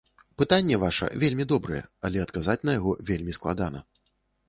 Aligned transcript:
Пытанне 0.41 0.79
ваша 0.83 1.09
вельмі 1.25 1.47
добрае, 1.53 1.83
але 2.09 2.25
адказаць 2.25 2.59
на 2.67 2.71
яго 2.81 2.99
вельмі 3.11 3.41
складана. 3.43 3.89